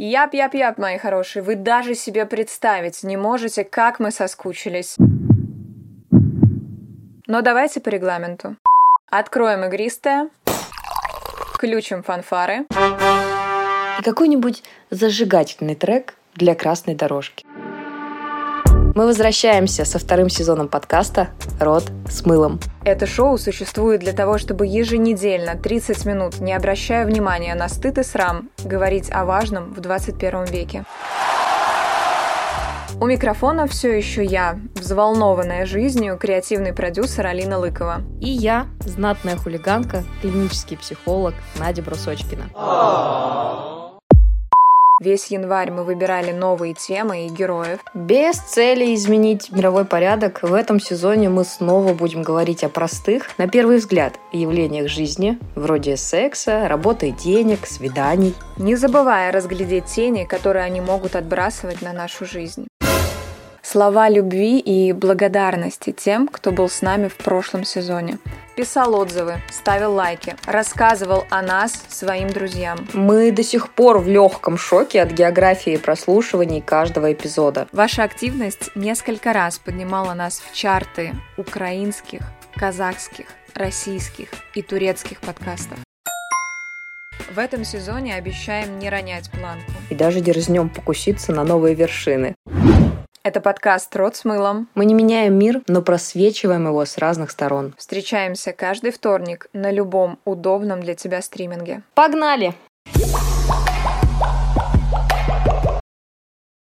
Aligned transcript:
Яп-яп-яп, 0.00 0.78
мои 0.78 0.96
хорошие, 0.96 1.42
вы 1.42 1.56
даже 1.56 1.96
себе 1.96 2.24
представить 2.24 3.02
не 3.02 3.16
можете, 3.16 3.64
как 3.64 3.98
мы 3.98 4.12
соскучились. 4.12 4.96
Но 7.26 7.42
давайте 7.42 7.80
по 7.80 7.88
регламенту. 7.88 8.54
Откроем 9.10 9.64
игристое, 9.64 10.28
включим 11.52 12.04
фанфары. 12.04 12.66
И 13.98 14.02
какой-нибудь 14.04 14.62
зажигательный 14.90 15.74
трек 15.74 16.14
для 16.36 16.54
красной 16.54 16.94
дорожки. 16.94 17.44
Мы 18.98 19.06
возвращаемся 19.06 19.84
со 19.84 20.00
вторым 20.00 20.28
сезоном 20.28 20.66
подкаста 20.66 21.28
«Рот 21.60 21.84
с 22.10 22.26
мылом». 22.26 22.58
Это 22.82 23.06
шоу 23.06 23.38
существует 23.38 24.00
для 24.00 24.12
того, 24.12 24.38
чтобы 24.38 24.66
еженедельно 24.66 25.54
30 25.54 26.04
минут, 26.04 26.40
не 26.40 26.52
обращая 26.52 27.06
внимания 27.06 27.54
на 27.54 27.68
стыд 27.68 27.98
и 27.98 28.02
срам, 28.02 28.50
говорить 28.64 29.08
о 29.12 29.24
важном 29.24 29.72
в 29.72 29.78
21 29.78 30.46
веке. 30.46 30.84
У 33.00 33.06
микрофона 33.06 33.68
все 33.68 33.96
еще 33.96 34.24
я, 34.24 34.58
взволнованная 34.74 35.64
жизнью, 35.64 36.18
креативный 36.18 36.72
продюсер 36.72 37.24
Алина 37.24 37.56
Лыкова. 37.56 38.00
И 38.20 38.28
я, 38.28 38.66
знатная 38.80 39.36
хулиганка, 39.36 40.02
клинический 40.22 40.76
психолог 40.76 41.34
Надя 41.56 41.82
Брусочкина. 41.82 42.50
Весь 45.00 45.26
январь 45.26 45.70
мы 45.70 45.84
выбирали 45.84 46.32
новые 46.32 46.74
темы 46.74 47.26
и 47.26 47.28
героев. 47.28 47.78
Без 47.94 48.36
цели 48.36 48.94
изменить 48.96 49.52
мировой 49.52 49.84
порядок, 49.84 50.42
в 50.42 50.52
этом 50.52 50.80
сезоне 50.80 51.28
мы 51.28 51.44
снова 51.44 51.94
будем 51.94 52.22
говорить 52.22 52.64
о 52.64 52.68
простых, 52.68 53.38
на 53.38 53.46
первый 53.46 53.76
взгляд, 53.76 54.18
явлениях 54.32 54.88
жизни, 54.88 55.38
вроде 55.54 55.96
секса, 55.96 56.66
работы 56.66 57.12
денег, 57.12 57.64
свиданий. 57.64 58.34
Не 58.56 58.74
забывая 58.74 59.30
разглядеть 59.30 59.84
тени, 59.84 60.24
которые 60.24 60.64
они 60.64 60.80
могут 60.80 61.14
отбрасывать 61.14 61.80
на 61.80 61.92
нашу 61.92 62.26
жизнь 62.26 62.66
слова 63.68 64.08
любви 64.08 64.58
и 64.58 64.92
благодарности 64.92 65.92
тем, 65.92 66.26
кто 66.26 66.52
был 66.52 66.68
с 66.70 66.80
нами 66.80 67.08
в 67.08 67.16
прошлом 67.16 67.64
сезоне. 67.64 68.18
Писал 68.56 68.94
отзывы, 68.94 69.34
ставил 69.50 69.92
лайки, 69.92 70.34
рассказывал 70.46 71.26
о 71.30 71.42
нас 71.42 71.84
своим 71.88 72.30
друзьям. 72.30 72.88
Мы 72.94 73.30
до 73.30 73.42
сих 73.42 73.70
пор 73.70 73.98
в 73.98 74.08
легком 74.08 74.56
шоке 74.56 75.02
от 75.02 75.12
географии 75.12 75.76
прослушиваний 75.76 76.62
каждого 76.62 77.12
эпизода. 77.12 77.68
Ваша 77.72 78.04
активность 78.04 78.70
несколько 78.74 79.32
раз 79.32 79.58
поднимала 79.58 80.14
нас 80.14 80.40
в 80.40 80.54
чарты 80.54 81.14
украинских, 81.36 82.22
казахских, 82.54 83.26
российских 83.54 84.28
и 84.54 84.62
турецких 84.62 85.20
подкастов. 85.20 85.78
В 87.30 87.38
этом 87.38 87.64
сезоне 87.64 88.14
обещаем 88.14 88.78
не 88.78 88.88
ронять 88.88 89.30
планку. 89.30 89.70
И 89.90 89.94
даже 89.94 90.20
дерзнем 90.20 90.70
покуситься 90.70 91.32
на 91.32 91.44
новые 91.44 91.74
вершины. 91.74 92.34
Это 93.22 93.40
подкаст 93.40 93.94
«Рот 93.96 94.16
с 94.16 94.24
мылом». 94.24 94.68
Мы 94.74 94.84
не 94.84 94.94
меняем 94.94 95.34
мир, 95.34 95.62
но 95.66 95.82
просвечиваем 95.82 96.66
его 96.66 96.84
с 96.84 96.98
разных 96.98 97.30
сторон. 97.30 97.74
Встречаемся 97.76 98.52
каждый 98.52 98.90
вторник 98.90 99.48
на 99.52 99.70
любом 99.70 100.18
удобном 100.24 100.80
для 100.80 100.94
тебя 100.94 101.20
стриминге. 101.20 101.82
Погнали! 101.94 102.54